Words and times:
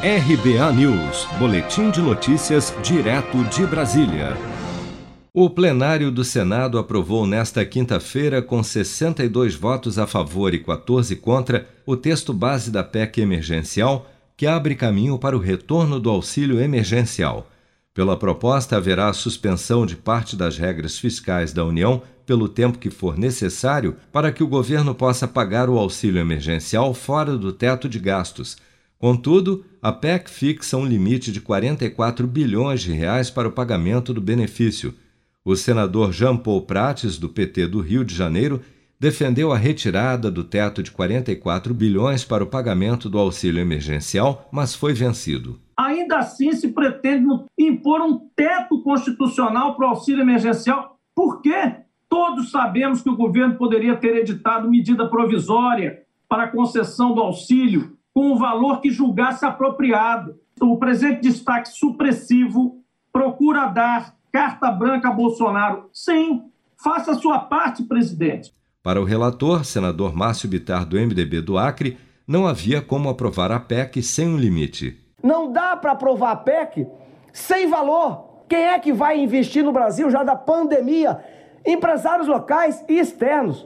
RBA 0.00 0.72
News, 0.74 1.26
Boletim 1.40 1.90
de 1.90 2.00
Notícias, 2.00 2.72
direto 2.84 3.42
de 3.46 3.66
Brasília. 3.66 4.36
O 5.34 5.50
plenário 5.50 6.12
do 6.12 6.22
Senado 6.22 6.78
aprovou 6.78 7.26
nesta 7.26 7.64
quinta-feira, 7.64 8.40
com 8.40 8.62
62 8.62 9.56
votos 9.56 9.98
a 9.98 10.06
favor 10.06 10.54
e 10.54 10.60
14 10.60 11.16
contra, 11.16 11.66
o 11.84 11.96
texto 11.96 12.32
base 12.32 12.70
da 12.70 12.84
PEC 12.84 13.20
emergencial, 13.20 14.08
que 14.36 14.46
abre 14.46 14.76
caminho 14.76 15.18
para 15.18 15.36
o 15.36 15.40
retorno 15.40 15.98
do 15.98 16.10
auxílio 16.10 16.60
emergencial. 16.60 17.50
Pela 17.92 18.16
proposta, 18.16 18.76
haverá 18.76 19.12
suspensão 19.12 19.84
de 19.84 19.96
parte 19.96 20.36
das 20.36 20.56
regras 20.56 20.96
fiscais 20.96 21.52
da 21.52 21.64
União 21.64 22.00
pelo 22.24 22.48
tempo 22.48 22.78
que 22.78 22.88
for 22.88 23.18
necessário 23.18 23.96
para 24.12 24.30
que 24.30 24.44
o 24.44 24.48
governo 24.48 24.94
possa 24.94 25.26
pagar 25.26 25.68
o 25.68 25.76
auxílio 25.76 26.20
emergencial 26.20 26.94
fora 26.94 27.36
do 27.36 27.52
teto 27.52 27.88
de 27.88 27.98
gastos 27.98 28.58
Contudo, 28.98 29.64
a 29.80 29.92
PEC 29.92 30.28
fixa 30.28 30.76
um 30.76 30.84
limite 30.84 31.30
de 31.30 31.40
44 31.40 32.26
bilhões 32.26 32.80
de 32.80 32.92
reais 32.92 33.30
para 33.30 33.46
o 33.46 33.52
pagamento 33.52 34.12
do 34.12 34.20
benefício. 34.20 34.92
O 35.44 35.54
senador 35.54 36.12
Jean 36.12 36.36
Paul 36.36 36.62
Prates, 36.62 37.16
do 37.16 37.28
PT 37.28 37.68
do 37.68 37.80
Rio 37.80 38.04
de 38.04 38.12
Janeiro, 38.12 38.60
defendeu 38.98 39.52
a 39.52 39.56
retirada 39.56 40.32
do 40.32 40.42
teto 40.42 40.82
de 40.82 40.90
44 40.90 41.72
bilhões 41.72 42.24
para 42.24 42.42
o 42.42 42.48
pagamento 42.48 43.08
do 43.08 43.18
auxílio 43.18 43.60
emergencial, 43.60 44.48
mas 44.50 44.74
foi 44.74 44.92
vencido. 44.92 45.60
Ainda 45.76 46.18
assim, 46.18 46.50
se 46.50 46.66
pretende 46.72 47.28
impor 47.56 48.00
um 48.00 48.18
teto 48.34 48.82
constitucional 48.82 49.76
para 49.76 49.86
o 49.86 49.90
auxílio 49.90 50.22
emergencial. 50.22 50.98
Por 51.14 51.40
quê? 51.40 51.76
Todos 52.08 52.50
sabemos 52.50 53.00
que 53.00 53.08
o 53.08 53.16
governo 53.16 53.54
poderia 53.54 53.94
ter 53.94 54.16
editado 54.16 54.68
medida 54.68 55.08
provisória 55.08 56.02
para 56.28 56.44
a 56.44 56.48
concessão 56.48 57.14
do 57.14 57.20
auxílio 57.20 57.96
com 58.18 58.32
o 58.32 58.36
valor 58.36 58.80
que 58.80 58.90
julgasse 58.90 59.44
apropriado. 59.44 60.34
O 60.60 60.76
presente 60.76 61.20
destaque 61.20 61.68
supressivo 61.68 62.82
procura 63.12 63.68
dar 63.68 64.12
carta 64.32 64.72
branca 64.72 65.08
a 65.08 65.12
Bolsonaro. 65.12 65.88
Sim, 65.92 66.42
faça 66.82 67.12
a 67.12 67.14
sua 67.14 67.38
parte, 67.38 67.84
presidente. 67.84 68.52
Para 68.82 69.00
o 69.00 69.04
relator, 69.04 69.64
senador 69.64 70.16
Márcio 70.16 70.48
Bitar, 70.48 70.84
do 70.84 70.96
MDB 70.96 71.40
do 71.40 71.56
Acre, 71.56 71.96
não 72.26 72.44
havia 72.44 72.82
como 72.82 73.08
aprovar 73.08 73.52
a 73.52 73.60
PEC 73.60 74.02
sem 74.02 74.26
um 74.26 74.36
limite. 74.36 74.98
Não 75.22 75.52
dá 75.52 75.76
para 75.76 75.92
aprovar 75.92 76.32
a 76.32 76.36
PEC 76.36 76.88
sem 77.32 77.68
valor. 77.68 78.42
Quem 78.48 78.64
é 78.64 78.80
que 78.80 78.92
vai 78.92 79.20
investir 79.20 79.62
no 79.62 79.70
Brasil 79.70 80.10
já 80.10 80.24
da 80.24 80.34
pandemia? 80.34 81.24
Empresários 81.64 82.26
locais 82.26 82.84
e 82.88 82.98
externos, 82.98 83.64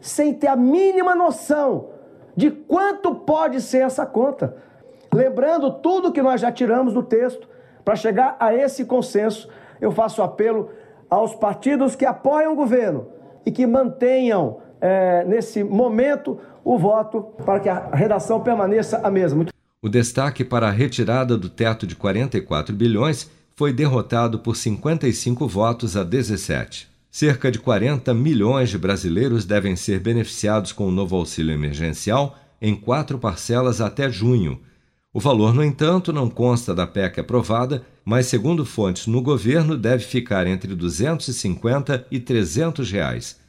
sem 0.00 0.32
ter 0.32 0.46
a 0.46 0.56
mínima 0.56 1.14
noção 1.14 1.89
de 2.40 2.50
quanto 2.50 3.14
pode 3.14 3.60
ser 3.60 3.82
essa 3.82 4.06
conta. 4.06 4.56
Lembrando 5.12 5.70
tudo 5.70 6.10
que 6.10 6.22
nós 6.22 6.40
já 6.40 6.50
tiramos 6.50 6.94
do 6.94 7.02
texto, 7.02 7.46
para 7.84 7.94
chegar 7.94 8.34
a 8.40 8.54
esse 8.54 8.86
consenso, 8.86 9.46
eu 9.78 9.92
faço 9.92 10.22
apelo 10.22 10.70
aos 11.10 11.34
partidos 11.34 11.94
que 11.94 12.06
apoiam 12.06 12.54
o 12.54 12.56
governo 12.56 13.08
e 13.44 13.50
que 13.50 13.66
mantenham, 13.66 14.56
é, 14.80 15.22
nesse 15.24 15.62
momento, 15.62 16.38
o 16.64 16.78
voto 16.78 17.20
para 17.44 17.60
que 17.60 17.68
a 17.68 17.90
redação 17.92 18.40
permaneça 18.40 19.00
a 19.02 19.10
mesma. 19.10 19.44
O 19.82 19.88
destaque 19.88 20.42
para 20.42 20.68
a 20.68 20.70
retirada 20.70 21.36
do 21.36 21.50
teto 21.50 21.86
de 21.86 21.94
44 21.94 22.74
bilhões 22.74 23.30
foi 23.54 23.70
derrotado 23.70 24.38
por 24.38 24.56
55 24.56 25.46
votos 25.46 25.94
a 25.94 26.02
17. 26.02 26.89
Cerca 27.10 27.50
de 27.50 27.58
40 27.58 28.14
milhões 28.14 28.70
de 28.70 28.78
brasileiros 28.78 29.44
devem 29.44 29.74
ser 29.74 29.98
beneficiados 29.98 30.70
com 30.70 30.86
o 30.86 30.92
novo 30.92 31.16
auxílio 31.16 31.52
emergencial 31.52 32.38
em 32.62 32.76
quatro 32.76 33.18
parcelas 33.18 33.80
até 33.80 34.10
junho. 34.10 34.60
O 35.12 35.18
valor, 35.18 35.52
no 35.52 35.64
entanto, 35.64 36.12
não 36.12 36.30
consta 36.30 36.72
da 36.72 36.86
PEC 36.86 37.18
aprovada, 37.18 37.84
mas, 38.04 38.26
segundo 38.26 38.64
fontes 38.64 39.08
no 39.08 39.20
governo, 39.20 39.76
deve 39.76 40.04
ficar 40.04 40.46
entre 40.46 40.72
250 40.76 42.06
e 42.12 42.20
300 42.20 42.90
reais. 42.92 43.40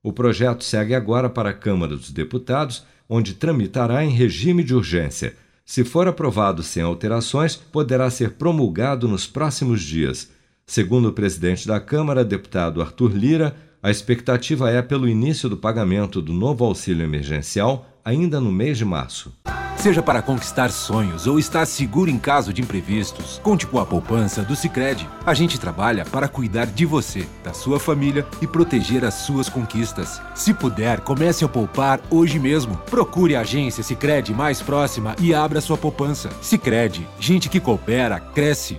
O 0.00 0.12
projeto 0.12 0.62
segue 0.62 0.94
agora 0.94 1.28
para 1.28 1.50
a 1.50 1.54
Câmara 1.54 1.96
dos 1.96 2.12
Deputados, 2.12 2.84
onde 3.08 3.34
tramitará 3.34 4.04
em 4.04 4.10
regime 4.10 4.62
de 4.62 4.76
urgência. 4.76 5.34
Se 5.64 5.82
for 5.82 6.06
aprovado 6.06 6.62
sem 6.62 6.84
alterações, 6.84 7.56
poderá 7.56 8.08
ser 8.10 8.32
promulgado 8.32 9.08
nos 9.08 9.26
próximos 9.26 9.82
dias. 9.82 10.30
Segundo 10.68 11.08
o 11.08 11.12
presidente 11.14 11.66
da 11.66 11.80
Câmara, 11.80 12.22
deputado 12.22 12.82
Arthur 12.82 13.10
Lira, 13.16 13.56
a 13.82 13.90
expectativa 13.90 14.70
é 14.70 14.82
pelo 14.82 15.08
início 15.08 15.48
do 15.48 15.56
pagamento 15.56 16.20
do 16.20 16.34
novo 16.34 16.62
auxílio 16.62 17.02
emergencial 17.02 17.86
ainda 18.04 18.38
no 18.38 18.52
mês 18.52 18.76
de 18.76 18.84
março. 18.84 19.32
Seja 19.78 20.02
para 20.02 20.20
conquistar 20.20 20.70
sonhos 20.70 21.26
ou 21.26 21.38
estar 21.38 21.64
seguro 21.64 22.10
em 22.10 22.18
caso 22.18 22.52
de 22.52 22.60
imprevistos, 22.60 23.40
conte 23.42 23.66
com 23.66 23.78
a 23.78 23.86
poupança 23.86 24.42
do 24.42 24.54
Sicredi. 24.54 25.08
A 25.24 25.32
gente 25.32 25.58
trabalha 25.58 26.04
para 26.04 26.28
cuidar 26.28 26.66
de 26.66 26.84
você, 26.84 27.26
da 27.42 27.54
sua 27.54 27.80
família 27.80 28.26
e 28.42 28.46
proteger 28.46 29.06
as 29.06 29.14
suas 29.14 29.48
conquistas. 29.48 30.20
Se 30.34 30.52
puder, 30.52 31.00
comece 31.00 31.46
a 31.46 31.48
poupar 31.48 31.98
hoje 32.10 32.38
mesmo. 32.38 32.76
Procure 32.90 33.36
a 33.36 33.40
agência 33.40 33.82
Sicredi 33.82 34.34
mais 34.34 34.60
próxima 34.60 35.16
e 35.18 35.32
abra 35.32 35.62
sua 35.62 35.78
poupança. 35.78 36.28
Sicredi, 36.42 37.08
gente 37.18 37.48
que 37.48 37.58
coopera 37.58 38.20
cresce 38.20 38.78